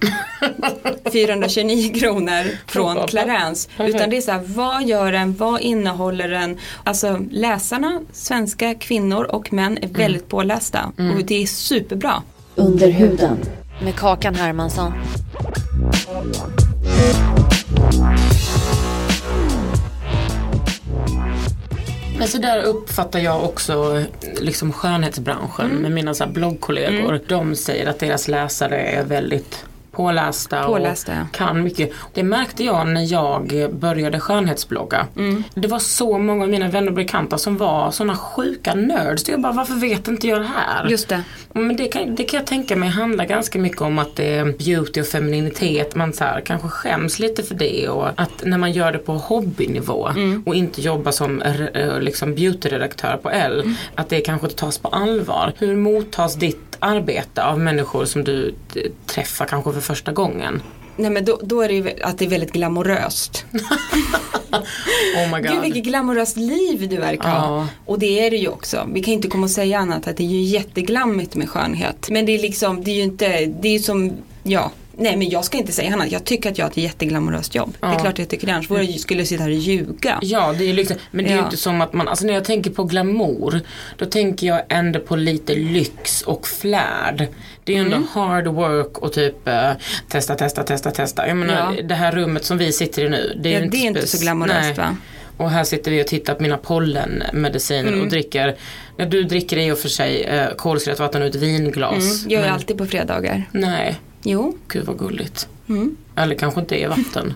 [1.12, 3.68] 429 kronor från Clarins.
[3.78, 6.58] Utan det är så här, vad gör den, vad innehåller den?
[6.84, 12.22] Alltså läsarna, svenska kvinnor och män är väldigt pålästa och det är superbra.
[12.54, 13.38] Under huden
[13.82, 14.92] med Kakan Hermansson.
[22.24, 24.04] Men så där uppfattar jag också
[24.40, 27.20] liksom skönhetsbranschen med mina så här bloggkollegor.
[27.28, 31.22] De säger att deras läsare är väldigt pålästa, Pålästa, ja.
[31.22, 31.92] och kan mycket.
[32.14, 35.06] Det märkte jag när jag började skönhetsblogga.
[35.54, 39.28] Det var så många av mina vänner och bekanta som var sådana sjuka nerds.
[39.28, 40.88] Jag bara, varför vet inte jag det här?
[40.88, 41.22] Just det.
[41.52, 44.44] Men det kan, det kan jag tänka mig handlar ganska mycket om att det är
[44.44, 45.94] beauty och femininitet.
[45.94, 49.12] Man så här, kanske skäms lite för det och att när man gör det på
[49.12, 50.10] hobbynivå
[50.46, 53.74] och inte jobbar som eh, liksom beautyredaktör på L.
[53.94, 55.52] Att det kanske inte tas på allvar.
[55.58, 60.62] Hur mottas ditt arbete av människor som du eh, träffar kanske för första gången?
[60.96, 63.44] Nej men då, då är det ju att det är väldigt glamoröst.
[65.16, 65.62] Oh my Gud god.
[65.62, 67.58] vilket glamoröst liv du verkar ha.
[67.58, 67.68] Ja.
[67.86, 68.88] Och det är det ju också.
[68.92, 72.08] Vi kan inte komma och säga annat att det är ju jätteglammigt med skönhet.
[72.10, 74.70] Men det är liksom, det är ju inte, det är ju som, ja.
[74.96, 76.12] Nej men jag ska inte säga annat.
[76.12, 77.76] Jag tycker att jag har ett jätteglamoröst jobb.
[77.80, 77.98] Det är Ja.
[77.98, 78.52] klart jag tycker det.
[78.52, 80.18] Annars vore skulle jag sitta här och ljuga.
[80.22, 81.44] Ja, det är ju liksom, men det är ju Ja.
[81.44, 83.60] inte som att man, alltså när jag tänker på glamour,
[83.98, 87.26] då tänker jag ändå på lite lyx och flärd.
[87.64, 88.08] Det är ju ändå Mm.
[88.12, 89.70] hard work och typ eh,
[90.08, 91.28] testa, testa, testa, testa.
[91.28, 91.82] Jag menar Ja.
[91.82, 93.86] det här rummet som vi sitter i nu, det är Ja, ju inte, det är
[93.86, 94.96] inte så glamoröst, va?
[95.36, 98.00] Och här sitter vi och tittar på mina pollenmediciner Mm.
[98.00, 98.56] och dricker,
[98.98, 101.92] när du dricker i och för sig eh, kolsyrat vatten ur ett vinglas.
[102.22, 102.30] Mm.
[102.30, 103.42] Jag är men- alltid på fredagar.
[103.52, 105.48] Nej, Jo, gud vad gulligt.
[105.68, 105.96] Mm.
[106.16, 107.34] Eller kanske inte är vatten.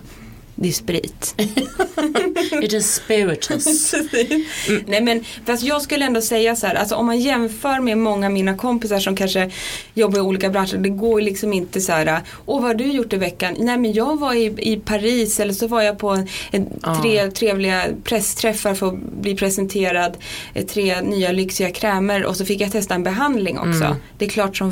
[0.55, 1.35] det är sprit.
[2.63, 3.93] It is spiritus.
[4.87, 8.25] Nej men fast jag skulle ändå säga så här, alltså om man jämför med många
[8.25, 9.51] av mina kompisar som kanske
[9.93, 12.83] jobbar i olika branscher, det går ju liksom inte så här, åh vad har du
[12.91, 13.55] gjort i veckan?
[13.59, 16.09] Nej men jag var i, i Paris eller så var jag på
[16.51, 17.01] en, Ja.
[17.01, 20.17] tre trevliga pressträffar för att bli presenterad
[20.53, 23.83] eh, tre nya lyxiga krämer och så fick jag testa en behandling också.
[23.83, 23.95] Mm.
[24.17, 24.71] Det är klart som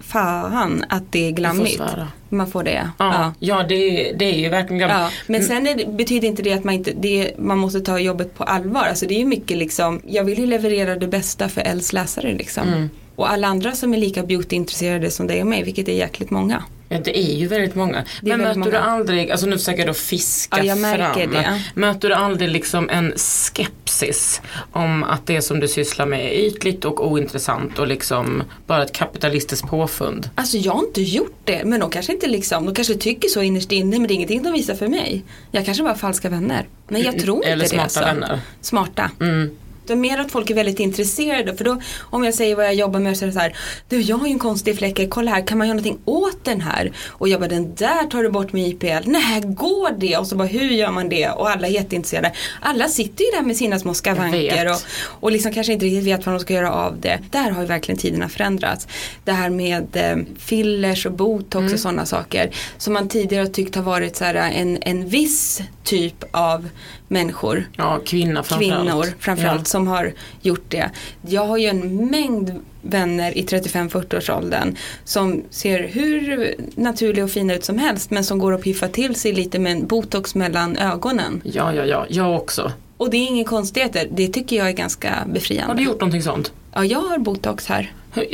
[0.00, 1.82] fan att det är glammigt.
[2.28, 2.90] Man får det.
[2.98, 4.98] Ja, ja det, är, det är ju verkligen glamour.
[4.98, 7.98] Ja, men sen är det, betyder inte det att man inte, det, man måste ta
[7.98, 8.84] jobbet på allvar.
[8.84, 12.32] Alltså det är ju mycket liksom, jag vill ju leverera det bästa för Els läsare
[12.32, 12.68] liksom.
[12.68, 12.90] Mm.
[13.16, 16.64] Och alla andra som är lika beautyintresserade som dig och mig, vilket är jäkligt många.
[16.94, 18.04] Ja, det är ju väldigt många.
[18.22, 18.80] Men möter du många.
[18.80, 21.30] aldrig, alltså nu försöker jag då fiska Ja, jag märker fram.
[21.32, 21.62] det.
[21.74, 24.40] Möter du aldrig liksom en skepsis
[24.72, 28.92] om att det som du sysslar med är ytligt och ointressant och liksom bara ett
[28.92, 30.30] kapitalistiskt påfund?
[30.34, 33.42] Alltså jag har inte gjort det, men de kanske inte liksom, de kanske tycker så
[33.42, 35.24] innerst inne, men det är ingenting de visar för mig.
[35.50, 36.66] Jag kanske bara har falska vänner.
[36.88, 37.68] Nej jag tror inte Eller det.
[37.68, 38.00] smarta alltså.
[38.00, 38.40] vänner.
[38.60, 39.10] Smarta.
[39.20, 39.50] Mm.
[39.86, 42.74] Det är mer att folk är väldigt intresserade för då om jag säger vad jag
[42.74, 43.56] jobbar med så är det så här
[43.88, 46.60] Du jag har ju en konstig fläck, kolla här kan man göra någonting åt den
[46.60, 46.92] här?
[47.08, 50.16] Och jag bara den där tar du bort med IPL, nej går det?
[50.16, 51.28] Och så bara hur gör man det?
[51.28, 52.32] Och alla är jätteintresserade.
[52.60, 54.76] Alla sitter ju där med sina små skavanker och,
[55.20, 57.18] och liksom kanske inte riktigt vet vad de ska göra av det.
[57.30, 58.88] Där har ju verkligen tiderna förändrats.
[59.24, 61.74] Det här med eh, fillers och botox Mm.
[61.74, 65.62] och sådana saker som man tidigare har tyckt har varit så här en, en viss
[65.84, 66.68] typ av
[67.08, 68.82] människor Ja, kvinna framförallt.
[68.88, 69.64] kvinnor framförallt Ja.
[69.64, 70.90] som har gjort det.
[71.28, 77.64] Jag har ju en mängd vänner i 35-40-årsåldern som ser hur naturliga och fina ut
[77.64, 81.40] som helst men som går och piffar till sig lite med en botox mellan ögonen.
[81.44, 82.72] Ja, ja, ja, jag också.
[82.96, 85.66] Och det är inga konstigheter, det tycker jag är ganska befriande.
[85.72, 86.52] Har du gjort någonting sånt?
[86.74, 87.92] Ja, jag har botox här.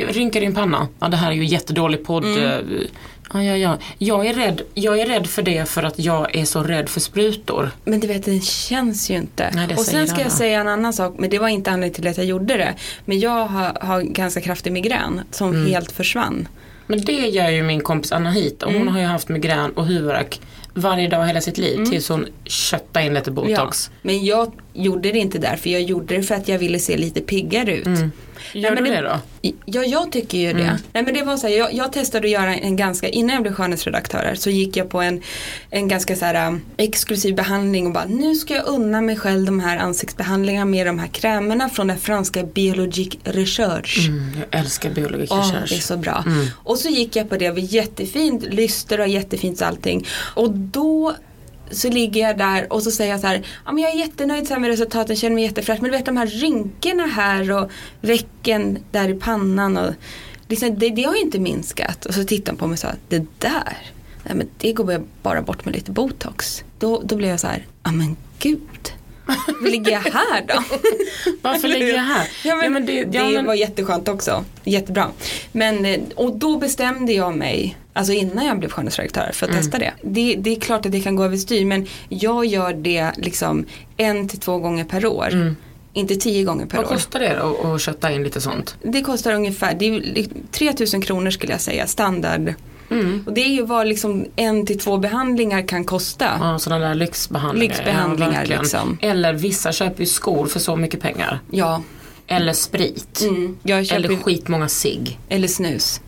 [0.09, 0.89] Rynkar din panna?
[1.01, 2.25] Ja, det här är ju jättedålig podd.
[2.25, 2.65] Mm.
[3.33, 3.79] Ja, ja, ja.
[3.99, 7.01] Jag är, rädd, jag är rädd för det för att jag är så rädd för
[7.01, 7.71] sprutor.
[7.85, 9.51] Men du vet, den känns ju inte.
[9.55, 12.07] Nej, och sen ska jag säga en annan sak, men det var inte anledningen till
[12.09, 12.75] att jag gjorde det.
[13.05, 15.67] Men jag har, har ganska kraftig migrän som Mm.
[15.71, 16.49] helt försvann.
[16.87, 18.95] Men det gör ju min kompis Anna hit och hon Mm.
[18.95, 20.41] har ju haft migrän och huvudvärk
[20.75, 23.91] varje dag hela sitt liv tills hon köttade in lite botox.
[23.93, 25.71] Ja, men jag gjorde det inte därför.
[25.71, 27.87] Jag gjorde det för att jag ville se lite piggare ut.
[28.53, 29.19] Gör men du det- det då?
[29.67, 30.79] Ja, jag tycker ju det.
[30.93, 33.43] Nej, men det var så här, jag, jag testade att göra en ganska, innan jag
[33.43, 35.23] blev skönhetsredaktör här, så gick jag på en,
[35.71, 39.47] en ganska så här um, exklusiv behandling och bara nu ska jag unna mig själv
[39.47, 44.09] de här ansiktsbehandlingarna med de här krämerna från den franska Biologique Recherche.
[44.09, 45.69] Mm, jag älskar biologi Åh, research.
[45.71, 46.25] det är så bra.
[46.55, 50.07] Och så gick jag på det, det var jättefint, lyster och jättefint allting.
[50.35, 51.15] Och då
[51.71, 54.49] så ligger jag där och så säger jag så här, ja men jag är jättenöjd
[54.49, 55.79] så med resultaten, känner mig jättefräsch.
[55.81, 59.95] Men du vet de här rynkorna här och vecken där i pannan och
[60.49, 62.07] liksom, det, det har ju inte minskat.
[62.07, 63.79] Och så tittar han på mig och sa, det där,
[64.25, 66.65] nej men det går bara bort med lite botox.
[66.79, 68.93] Då, då blev jag så här, ja men gud.
[69.71, 70.63] Ligger jag här då?
[71.43, 72.29] Varför ligger jag här?
[72.45, 74.45] Ja, men, Ja, men det- det, ja, men- var jätteskönt också.
[74.65, 75.07] Jättebra.
[75.53, 79.63] Men, eh, och då bestämde jag mig, alltså innan jag blev skönhetsredaktör för att Mm.
[79.63, 79.93] testa det.
[80.03, 80.35] det.
[80.39, 83.67] Det är klart att det kan gå överstyr men jag gör det liksom
[83.97, 85.55] en till två gånger per år.
[85.93, 86.85] Inte tio gånger per Mm.
[86.85, 86.97] Vad år.
[86.97, 88.77] kostar det då att kötta in lite sånt?
[88.83, 92.55] Det kostar ungefär, det är ju li- 3000 kronor skulle jag säga, standard.
[92.91, 93.25] Mm.
[93.27, 96.27] Och det är ju vad liksom en till två behandlingar kan kosta.
[96.41, 97.69] Ja, sådana där lyxbehandlingar.
[97.75, 98.99] Lyxbehandlingar, ja, liksom.
[99.03, 101.41] Eller vissa köper ju skor för så mycket pengar.
[101.51, 101.83] Ja,
[102.27, 103.21] Eller sprit.
[103.23, 103.57] mm.
[103.63, 105.19] köper, Eller eller, skitmånga cigg.
[105.49, 106.01] snus.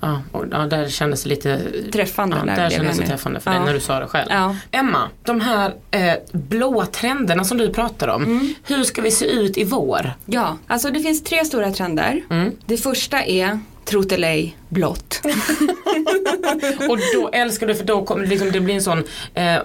[0.00, 1.60] Ja, och ja, där kändes det lite
[1.92, 3.56] Träffande, Ja, där där kändes det träffande för Ja.
[3.56, 4.26] dig när du sa det själv.
[4.30, 4.56] Ja.
[4.70, 8.22] Emma, de här eh, blåa trenderna som du pratar om.
[8.24, 8.54] Mm.
[8.64, 10.12] Hur ska vi se ut i vår?
[10.26, 12.22] Ja, alltså det finns tre stora trender.
[12.30, 12.50] Mm.
[12.66, 15.20] Det första är, trot eller ej, blått.
[16.88, 19.56] Och då älskar du för då kommer det liksom, det blir en sån eh,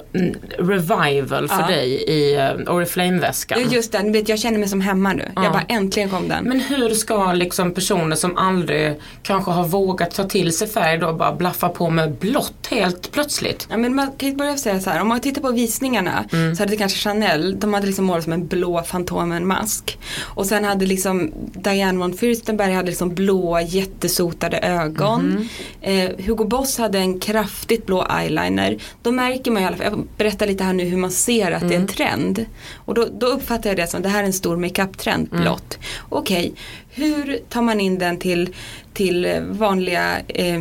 [0.57, 1.67] revival för Ja.
[1.67, 3.59] dig i eh, Oriflame-väskan.
[3.61, 5.31] Ja, Just det, vet, jag känner mig som hemma nu.
[5.35, 5.43] Ja.
[5.43, 6.43] Jag bara äntligen kom den.
[6.43, 11.13] Men hur ska liksom personer som aldrig kanske har vågat ta till sig färg då
[11.13, 13.67] bara blaffa på med blått helt plötsligt?
[13.69, 16.55] Ja, men man kan ju börja säga så här, om man tittar på visningarna Mm.
[16.55, 19.97] så hade det kanske Chanel, de hade liksom målat som en blå Fantomen-mask.
[20.21, 24.98] Och sen hade liksom Diane von Fürstenberg hade liksom blå jättesotade ögon.
[25.07, 25.47] Mhm.
[25.81, 28.77] Eh, Hugo Boss hade en kraftigt blå eyeliner.
[29.01, 31.61] Då märker man i alla fall, jag berättar lite här nu hur man ser att
[31.61, 31.81] det är Mm.
[31.81, 32.45] en trend.
[32.75, 35.41] Och då, då uppfattar jag det som, det här är en stor makeup-trend, Mm.
[35.43, 35.77] blått.
[36.09, 36.53] Okej,
[36.89, 38.55] hur tar man in den till,
[38.93, 40.59] till vanliga eh,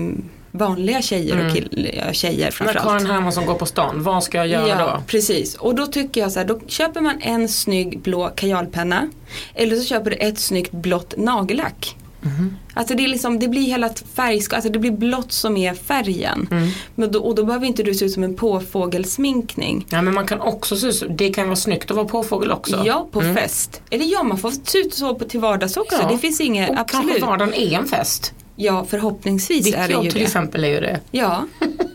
[0.50, 2.88] vanliga tjejer och kill, ja, tjejer framförallt.
[2.88, 5.02] Karin Hermansson går på stan, vad ska jag göra Ja, då?
[5.06, 5.54] precis.
[5.54, 9.08] Och då tycker jag så här, då köper man en snygg blå kajalpenna.
[9.54, 11.96] Eller så köper du ett snyggt blått nagellack.
[12.20, 12.56] Mhm.
[12.74, 16.48] Alltså det, är liksom, det blir hela färgskala, alltså det blir blått som är färgen.
[16.50, 16.68] Mm.
[16.94, 19.86] Men då, och då behöver inte du se ut som en påfågelsminkning.
[19.90, 22.82] Ja men man kan också se ut- det kan vara snyggt att vara påfågel också.
[22.86, 23.82] Ja, på fest.
[23.90, 25.98] Eller ja, man får se ut så på, till vardags också.
[26.02, 26.08] Ja.
[26.12, 27.06] Det finns inget, och absolut.
[27.08, 28.32] kanske vardagen är en fest.
[28.60, 30.24] Ja, förhoppningsvis Ditt är det ju till det.
[30.24, 31.00] exempel är ju det.
[31.10, 31.44] Ja,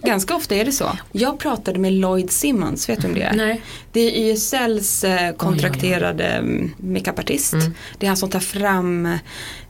[0.04, 0.86] ganska ofta är det så.
[1.12, 3.34] Jag pratade med Lloyd Simmons, vet du om det är?
[3.34, 3.62] Nej.
[3.92, 7.54] Det är YSLs eh, kontrakterade mm, makeupartist.
[7.54, 7.74] Mm.
[7.98, 9.18] Det är han som tar fram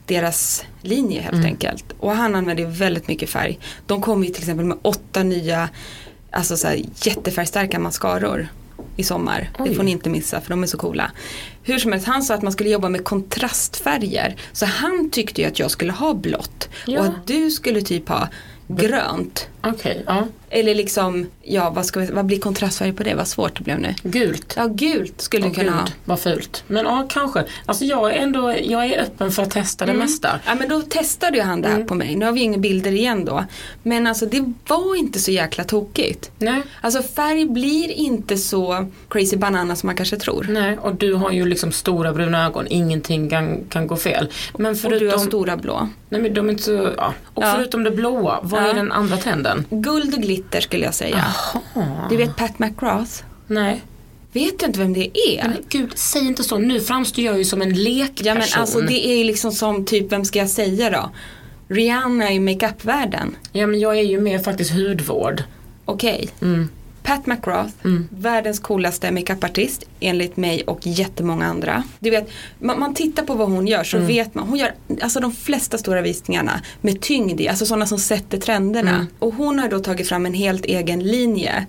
[0.06, 1.46] deras linje helt Mm.
[1.46, 1.84] enkelt.
[1.98, 3.58] Och han använder väldigt mycket färg.
[3.86, 5.68] De kommer ju till exempel med åtta nya
[6.30, 8.48] alltså så här, jättefärgstarka mascaror
[8.96, 9.50] i sommar.
[9.56, 9.74] Det Oj.
[9.74, 11.10] får ni inte missa för de är så coola.
[11.62, 14.36] Hur som helst, han sa att man skulle jobba med kontrastfärger.
[14.52, 16.68] Så han tyckte ju att jag skulle ha blått.
[16.86, 17.00] Ja.
[17.00, 18.28] Och att du skulle typ ha
[18.68, 19.48] grönt.
[19.62, 20.26] Okej, ja.
[20.54, 23.14] Eller liksom, ja vad, ska vi, vad blir kontrastfärg på det?
[23.14, 23.94] Vad svårt det blev nu.
[24.02, 24.54] Gult.
[24.56, 25.80] Ja, gult skulle du kunna ha.
[25.84, 26.64] gud, vad fult.
[26.66, 27.44] Men ja, kanske.
[27.66, 30.40] Alltså jag är ändå, jag är öppen för att testa det mesta.
[30.46, 31.86] Ja men då testade ju han det här Mm.
[31.86, 32.16] på mig.
[32.16, 33.44] Nu har vi inga bilder igen då.
[33.82, 36.30] Men alltså det var inte så jäkla tokigt.
[36.38, 36.62] Nej.
[36.80, 40.46] Alltså färg blir inte så crazy banana som man kanske tror.
[40.50, 44.28] Nej, och du har ju liksom stora bruna ögon, ingenting kan, kan gå fel.
[44.58, 45.88] Men Och du har förutom, stora blå.
[46.08, 47.14] nej men de är inte så, ja.
[47.34, 47.52] Och Ja.
[47.56, 48.66] förutom det blåa, vad Ja.
[48.66, 49.64] är den andra trenden?
[49.70, 51.24] Guld och glitter skulle jag säga.
[52.10, 53.24] Du vet Pat McGrath?
[53.46, 53.82] Nej.
[54.32, 55.48] Vet du inte vem det är?
[55.48, 56.58] Men gud, säg inte så.
[56.58, 58.26] Nu framstår jag ju som en lekperson.
[58.26, 61.10] Ja men alltså det är ju liksom som typ, vem ska jag säga då?
[61.68, 63.36] Rihanna i makeupvärlden.
[63.52, 65.42] Ja men jag är ju mer faktiskt hudvård.
[65.84, 66.28] Okej.
[66.42, 66.68] Mm.
[67.06, 67.72] Pat McGrath,
[68.10, 71.82] världens coolaste makeupartist enligt mig och jättemånga andra.
[71.98, 74.08] Du vet, man, man tittar på vad hon gör så Mm.
[74.08, 77.98] vet man, hon gör alltså de flesta stora visningarna med tyngd i, alltså sådana som
[77.98, 78.90] sätter trenderna.
[78.94, 79.06] Mm.
[79.18, 81.66] Och hon har då tagit fram en helt egen linje,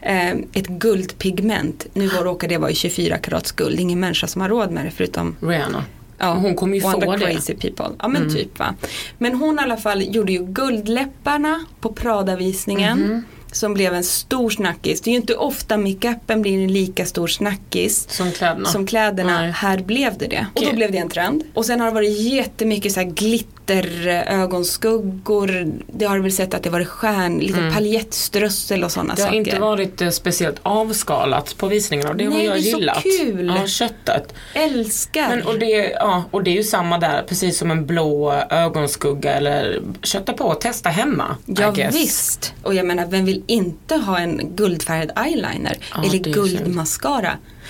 [0.00, 1.86] eh, ett guldpigment.
[1.94, 4.90] Nu råkar det vara i 24 karats guld, ingen människa som har råd med det
[4.90, 5.84] förutom Rihanna.
[6.18, 7.06] Ja, hon kommer ju få det.
[7.06, 7.20] Mm.
[7.20, 7.94] crazy people.
[7.98, 8.74] Ja men typ va.
[9.18, 12.98] Men hon i alla fall gjorde ju guldläpparna på Prada-visningen.
[12.98, 13.22] Mhm.
[13.52, 15.00] Som blev en stor snackis.
[15.00, 18.06] Det är ju inte ofta makeupen blir en lika stor snackis.
[18.10, 18.68] Som kläderna.
[18.68, 19.50] Som kläderna.
[19.50, 20.46] Här blev det det.
[20.54, 21.42] Och då blev det en trend.
[21.54, 25.66] Och sen har det varit jättemycket så här glitter, eh, ögonskuggor.
[25.92, 29.16] Det har du väl sett att det varit stjärn, lite paljettströssel och sådana Mm.
[29.16, 29.38] Det har saker.
[29.38, 32.78] inte varit eh, speciellt avskalat på visningarna och det har Nej, jag det är så
[32.78, 33.02] gillat.
[33.02, 33.52] kul.
[33.60, 34.34] Ja, köttet.
[34.54, 35.28] Älskar.
[35.28, 39.32] Men, och, det, ja, och det är ju samma där, precis som en blå ögonskugga
[39.32, 41.36] eller kötta på och testa hemma.
[41.46, 42.54] Ja visst.
[42.62, 45.76] Och jag menar, vem vill inte ha en guldfärgad eyeliner?
[45.94, 46.30] Ja, eller det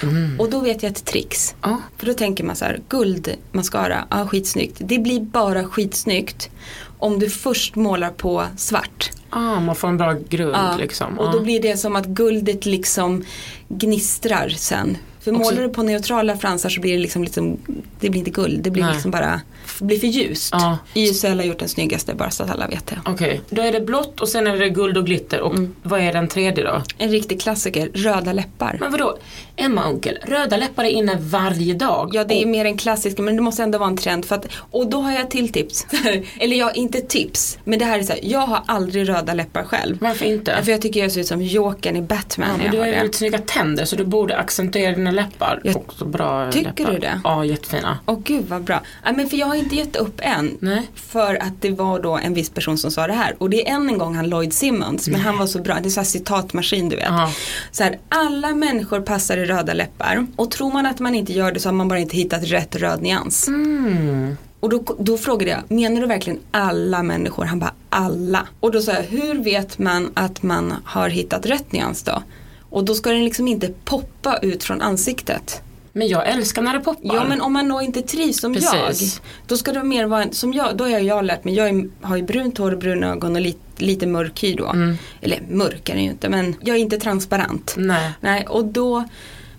[0.01, 0.41] guldmascara?
[0.41, 1.55] Och då vet jag ett trix.
[1.63, 1.83] Ja.
[1.97, 4.77] För då tänker man så här, guldmascara, ja skitsnyggt.
[4.79, 6.51] Det blir bara skitsnyggt
[6.99, 9.11] om du först målar på svart.
[9.31, 11.19] Ah, man får en bra grund Ja, liksom.
[11.19, 13.25] Och då blir det som att guldet liksom
[13.69, 14.97] gnistrar sen.
[15.21, 17.57] För målar du på neutrala fransar så blir det liksom, liksom
[18.01, 18.93] det blir inte guld, det blir Nej.
[18.93, 19.41] liksom bara,
[19.81, 20.49] blir för ljust.
[20.53, 20.79] Ja.
[20.95, 23.01] YSL har gjort den snyggaste bara så att alla vet det.
[23.05, 25.75] Okej, då är det blått och sen är det guld och glitter och Mm.
[25.83, 26.83] vad är den tredje då?
[26.99, 28.77] En riktig klassiker, röda läppar.
[28.81, 29.19] Men vadå,
[29.57, 32.11] Emma Onkel, röda läppar är inne varje dag.
[32.13, 34.35] Ja det är Och- mer en klassisk men det måste ändå vara en trend för
[34.35, 35.87] att, och då har jag ett till tips.
[36.41, 37.59] Eller ja, inte tips.
[37.65, 39.99] Men det här är så här, jag har aldrig röda läppar själv.
[40.01, 40.63] Varför inte?
[40.65, 42.93] För jag tycker jag ser ut som Jokern i Batman Ja, men du har ju
[42.93, 45.61] väldigt snygga tänder så du borde accentuera dina läppar.
[45.65, 46.93] Jag- Också bra Tycker läppar.
[46.93, 47.21] du det?
[47.25, 47.99] Ja, jättefina.
[48.07, 48.81] Åh gud vad bra.
[49.05, 50.57] Ja, men för jag har inte gett upp än.
[50.61, 50.91] Nej.
[50.95, 53.37] För att det var då en viss person som sa det här.
[53.39, 55.09] Och det är än en gång han Lloyd Simmons.
[55.09, 55.79] Men han var så bra.
[55.83, 57.09] Det är så här citatmaskin du vet.
[57.09, 57.33] Aha.
[57.71, 60.27] Så här, alla människor passar i röda läppar.
[60.37, 62.77] Och tror man att man inte gör det så har man bara inte hittat rätt
[62.77, 63.49] röd nyans.
[63.49, 64.37] Mm.
[64.61, 67.45] Och då, då frågade jag, menar du verkligen alla människor?
[67.45, 68.47] Han bara, alla.
[68.61, 72.23] Och då sa jag, hur vet man att man har hittat rätt nyans då?
[72.71, 75.63] Och då ska den liksom inte poppa ut från ansiktet.
[75.99, 77.15] Men jag älskar när det poppar.
[77.15, 79.21] Ja men om man då inte trivs som Precis.
[79.23, 79.23] jag.
[79.47, 80.77] Då ska det mer vara som jag.
[80.77, 81.55] Då har jag lärt mig.
[81.55, 84.67] Jag är, har ju brunt hår och bruna ögon och lite, lite mörk hy då.
[84.67, 84.99] Mm.
[85.21, 87.75] Eller mörk är det ju inte men jag är inte transparent.
[87.77, 88.11] Nej.
[88.21, 89.05] Nej och då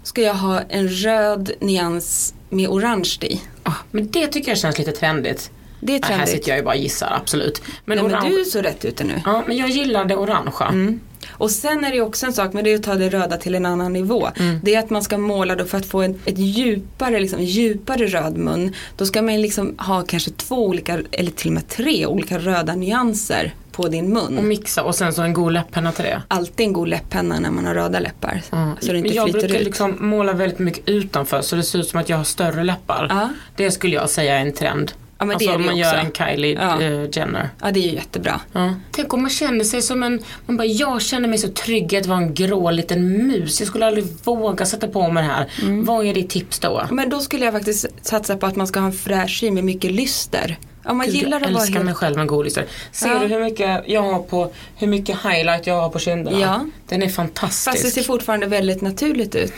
[0.03, 3.41] ska jag ha en röd nyans med orange i.
[3.63, 5.51] Ah, men det tycker jag känns lite trendigt.
[5.79, 6.29] Det är här trendigt.
[6.29, 7.61] sitter jag ju bara och gissar, absolut.
[7.85, 8.29] Men, Nej, men orange...
[8.29, 9.21] du är så rätt ute nu.
[9.25, 10.99] Ja, men jag gillar det orangea.
[11.29, 13.55] Och sen är det också en sak, men det är att ta det röda till
[13.55, 14.29] en annan nivå.
[14.39, 14.59] Mm.
[14.63, 18.07] Det är att man ska måla då för att få en, ett djupare, liksom, djupare
[18.07, 18.73] röd mun.
[18.97, 22.75] Då ska man liksom ha kanske två olika, eller till och med tre olika röda
[22.75, 24.37] nyanser på din mun.
[24.37, 26.21] Och mixa och sen så en god läppenna till det.
[26.27, 28.41] Alltid en god läppenna när man har röda läppar.
[28.51, 28.75] Mm.
[28.79, 29.63] Så det inte jag brukar ut.
[29.63, 33.07] liksom måla väldigt mycket utanför så det ser ut som att jag har större läppar.
[33.09, 33.29] Ja.
[33.55, 34.91] Det skulle jag säga är en trend.
[35.19, 35.79] Ja, men det alltså om man också.
[35.79, 36.81] gör en Kylie Ja.
[36.81, 37.49] eh, Jenner.
[37.61, 38.41] Ja det är ju jättebra.
[38.53, 38.73] Ja.
[38.91, 42.05] Tänk om man känner sig som en, man bara, jag känner mig så trygg att
[42.05, 43.59] vara en grå liten mus.
[43.61, 45.51] Jag skulle aldrig våga sätta på mig det här.
[45.61, 45.85] Mm.
[45.85, 46.87] Vad är ditt tips då?
[46.91, 49.63] Men då skulle jag faktiskt satsa på att man ska ha en fräsch hy med
[49.63, 50.57] mycket lyster.
[50.85, 51.85] Om man gillar jag att vara älskar helt...
[51.85, 52.65] mig själv med godisar.
[52.91, 53.19] Ser Ja.
[53.19, 56.39] du hur mycket jag har på, hur mycket highlight jag har på kinderna?
[56.39, 56.65] Ja.
[56.87, 57.93] Den är Fast det fantastisk.
[57.93, 59.53] ser fortfarande väldigt naturligt ut.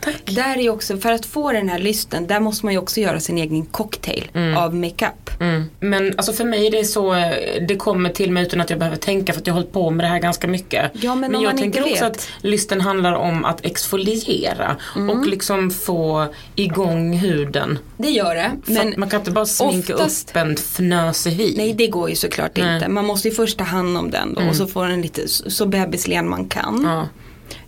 [0.00, 0.22] Tack.
[0.24, 3.20] Där är också, för att få den här lysten, där måste man ju också göra
[3.20, 5.30] sin egen cocktail av makeup.
[5.40, 5.64] Mm.
[5.80, 7.12] Men alltså för mig det är så,
[7.68, 9.90] det kommer till mig utan att jag behöver tänka för att jag har hållit på
[9.90, 10.90] med det här ganska mycket.
[10.94, 12.02] Ja, men om jag tänker också vet.
[12.02, 14.76] att lysten handlar om att exfoliera
[15.10, 16.26] och liksom få
[16.56, 17.78] igång huden.
[17.96, 18.50] Det gör det.
[18.66, 21.54] Men Men man kan inte bara sminka oftast- upp en fnösig hy.
[21.56, 22.74] nej det går ju såklart Nej.
[22.74, 22.88] inte.
[22.88, 25.66] Man måste ju först ta hand om den då och så får den lite så
[25.66, 26.80] bebislen man kan.
[26.84, 27.08] Ja.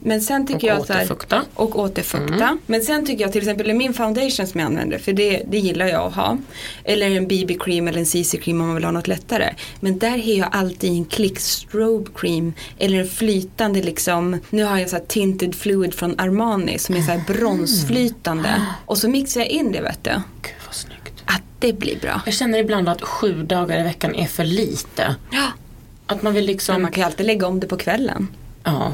[0.00, 1.42] Men sen tycker Och jag så här, återfukta.
[1.54, 2.58] Och återfukta.
[2.66, 5.86] Men sen tycker jag till exempel min foundation som jag använder, för det, det gillar
[5.86, 6.38] jag att ha.
[6.84, 9.54] Eller en BB-cream eller en CC-cream om man vill ha något lättare.
[9.80, 12.52] Men där har jag alltid en klick strobe cream.
[12.78, 17.02] Eller en flytande liksom, nu har jag så här tinted fluid från Armani som är
[17.02, 18.62] så här bronsflytande.
[18.86, 20.10] Och så mixar jag in det vet du.
[20.10, 21.22] Gud vad snyggt.
[21.24, 22.20] Att det blir bra.
[22.24, 25.16] Jag känner ibland att sju dagar i veckan är för lite.
[25.30, 25.48] Ja.
[26.06, 28.28] Att man vill liksom Men man kan ju alltid lägga om det på kvällen.
[28.64, 28.92] Ja.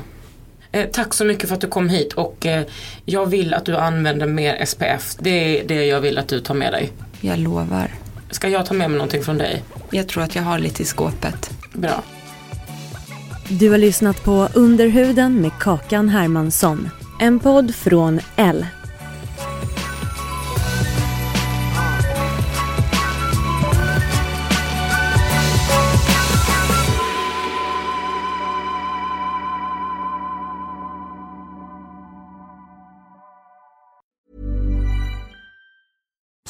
[0.73, 2.64] Eh, tack så mycket för att du kom hit och eh,
[3.05, 5.16] jag vill att du använder mer SPF.
[5.18, 6.93] Det är det jag vill att du tar med dig.
[7.20, 7.95] Jag lovar.
[8.31, 9.62] Ska jag ta med mig någonting från dig?
[9.91, 11.51] Jag tror att jag har lite i skåpet.
[11.73, 12.03] Bra.
[13.49, 16.91] Du har lyssnat på Underhuden med Kakan Hermansson.
[17.20, 18.66] En podd från L.